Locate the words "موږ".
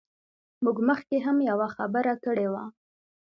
0.63-0.77